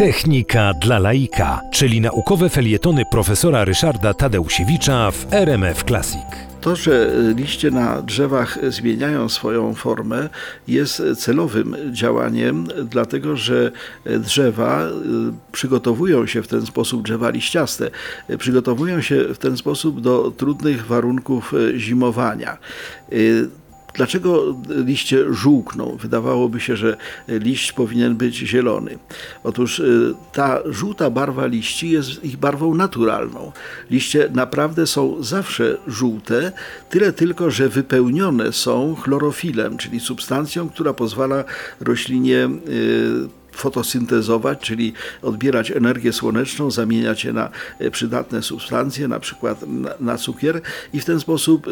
Technika 0.00 0.74
dla 0.74 0.98
laika, 0.98 1.60
czyli 1.72 2.00
naukowe 2.00 2.48
felietony 2.48 3.02
profesora 3.10 3.64
Ryszarda 3.64 4.14
Tadeusiewicza 4.14 5.10
w 5.10 5.34
RMF 5.34 5.84
Classic. 5.84 6.26
To, 6.60 6.76
że 6.76 7.10
liście 7.36 7.70
na 7.70 8.02
drzewach 8.02 8.58
zmieniają 8.68 9.28
swoją 9.28 9.74
formę, 9.74 10.28
jest 10.68 11.02
celowym 11.18 11.76
działaniem, 11.92 12.66
dlatego 12.84 13.36
że 13.36 13.72
drzewa 14.06 14.86
y, 14.86 14.90
przygotowują 15.52 16.26
się 16.26 16.42
w 16.42 16.48
ten 16.48 16.66
sposób, 16.66 17.02
drzewa 17.02 17.30
liściaste, 17.30 17.90
przygotowują 18.38 19.00
się 19.00 19.34
w 19.34 19.38
ten 19.38 19.56
sposób 19.56 20.00
do 20.00 20.32
trudnych 20.36 20.86
warunków 20.86 21.54
y, 21.54 21.78
zimowania. 21.78 22.58
Dlaczego 23.94 24.56
liście 24.68 25.34
żółkną? 25.34 25.96
Wydawałoby 26.00 26.60
się, 26.60 26.76
że 26.76 26.96
liść 27.28 27.72
powinien 27.72 28.16
być 28.16 28.36
zielony. 28.36 28.98
Otóż 29.44 29.78
y, 29.78 30.14
ta 30.32 30.58
żółta 30.66 31.10
barwa 31.10 31.46
liści 31.46 31.90
jest 31.90 32.24
ich 32.24 32.36
barwą 32.36 32.74
naturalną. 32.74 33.52
Liście 33.90 34.28
naprawdę 34.34 34.86
są 34.86 35.22
zawsze 35.22 35.76
żółte, 35.86 36.52
tyle 36.90 37.12
tylko, 37.12 37.50
że 37.50 37.68
wypełnione 37.68 38.52
są 38.52 38.94
chlorofilem, 38.94 39.76
czyli 39.78 40.00
substancją, 40.00 40.68
która 40.68 40.94
pozwala 40.94 41.44
roślinie 41.80 42.48
y, 42.68 43.39
fotosyntezować, 43.52 44.60
czyli 44.60 44.92
odbierać 45.22 45.70
energię 45.70 46.12
słoneczną, 46.12 46.70
zamieniać 46.70 47.24
je 47.24 47.32
na 47.32 47.50
e, 47.78 47.90
przydatne 47.90 48.42
substancje, 48.42 49.08
na 49.08 49.20
przykład 49.20 49.64
na, 50.00 50.16
cukier 50.16 50.60
i 50.92 51.00
w 51.00 51.04
ten 51.04 51.20
sposób 51.20 51.66
e, 51.66 51.70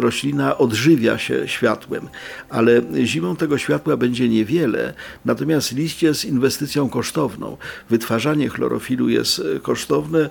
roślina 0.00 0.58
odżywia 0.58 1.18
się 1.18 1.48
światłem. 1.48 2.08
Ale 2.48 2.82
zimą 3.04 3.36
tego 3.36 3.58
światła 3.58 3.96
będzie 3.96 4.28
niewiele, 4.28 4.94
natomiast 5.24 5.72
liść 5.72 6.02
jest 6.02 6.24
inwestycją 6.24 6.88
kosztowną. 6.88 7.56
Wytwarzanie 7.90 8.48
chlorofilu 8.48 9.08
jest 9.08 9.42
e, 9.56 9.60
kosztowne, 9.60 10.30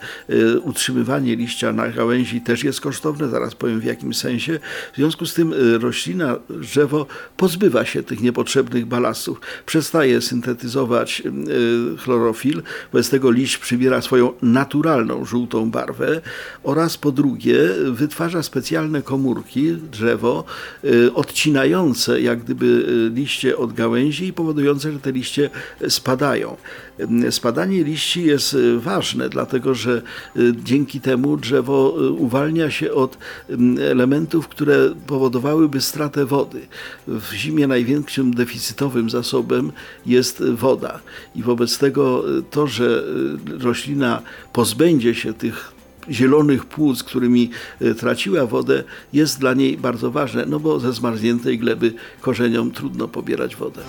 utrzymywanie 0.63 1.35
liścia 1.35 1.73
na 1.73 1.87
gałęzi 1.87 2.41
też 2.41 2.63
jest 2.63 2.81
kosztowne, 2.81 3.29
zaraz 3.29 3.55
powiem 3.55 3.79
w 3.79 3.83
jakim 3.83 4.13
sensie. 4.13 4.59
W 4.93 4.95
związku 4.95 5.25
z 5.25 5.33
tym 5.33 5.53
roślina, 5.81 6.35
drzewo 6.49 7.05
pozbywa 7.37 7.85
się 7.85 8.03
tych 8.03 8.21
niepotrzebnych 8.21 8.85
balastów, 8.85 9.41
przestaje 9.65 10.21
syntetyzować 10.21 10.88
Y, 10.89 11.97
chlorofil, 11.97 12.61
wobec 12.91 13.09
tego 13.09 13.31
liść 13.31 13.57
przybiera 13.57 14.01
swoją 14.01 14.33
naturalną 14.41 15.25
żółtą 15.25 15.71
barwę 15.71 16.21
oraz 16.63 16.97
po 16.97 17.11
drugie 17.11 17.57
wytwarza 17.91 18.43
specjalne 18.43 19.01
komórki, 19.01 19.71
drzewo, 19.91 20.43
y, 20.83 21.13
odcinające 21.13 22.21
jak 22.21 22.43
gdyby 22.43 22.65
y, 22.65 23.15
liście 23.15 23.57
od 23.57 23.73
gałęzi 23.73 24.25
i 24.25 24.33
powodujące, 24.33 24.91
że 24.91 24.99
te 24.99 25.11
liście 25.11 25.49
spadają. 25.89 26.57
Spadanie 27.29 27.83
liści 27.83 28.23
jest 28.23 28.57
ważne, 28.77 29.29
dlatego 29.29 29.73
że 29.73 30.01
dzięki 30.63 31.01
temu 31.01 31.37
drzewo 31.37 31.89
uwalnia 32.17 32.71
się 32.71 32.93
od 32.93 33.17
elementów, 33.91 34.47
które 34.47 34.89
powodowałyby 35.07 35.81
stratę 35.81 36.25
wody. 36.25 36.59
W 37.07 37.33
zimie 37.33 37.67
największym 37.67 38.33
deficytowym 38.33 39.09
zasobem 39.09 39.71
jest 40.05 40.43
woda. 40.43 40.78
I 41.35 41.43
wobec 41.43 41.77
tego 41.77 42.29
y, 42.37 42.43
to, 42.43 42.67
że 42.67 43.03
y, 43.55 43.63
roślina 43.63 44.21
pozbędzie 44.53 45.15
się 45.15 45.33
tych 45.33 45.71
zielonych 46.09 46.65
płuc, 46.65 47.03
którymi 47.03 47.49
y, 47.81 47.95
traciła 47.95 48.45
wodę, 48.45 48.83
jest 49.13 49.39
dla 49.39 49.53
niej 49.53 49.77
bardzo 49.77 50.11
ważne, 50.11 50.45
no 50.45 50.59
bo 50.59 50.79
ze 50.79 50.93
zmarzniętej 50.93 51.59
gleby 51.59 51.93
korzeniom 52.21 52.71
trudno 52.71 53.07
pobierać 53.07 53.55
wodę. 53.55 53.81